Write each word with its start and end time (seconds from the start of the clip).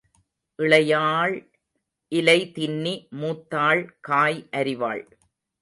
இளையாள் 0.59 1.35
இலை 2.11 2.37
தின்னி 2.55 2.95
மூத்தாள் 3.21 3.83
காய் 4.01 4.41
அரிவாள். 4.51 5.03